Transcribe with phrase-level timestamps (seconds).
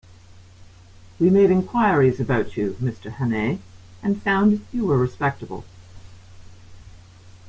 [1.19, 3.59] We made inquiries about you, Mr Hannay,
[4.01, 5.63] and found you were respectable.